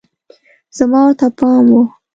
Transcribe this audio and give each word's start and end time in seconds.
زما 0.77 0.99
ورته 1.05 1.27
پام 1.37 1.65
و 1.77 1.81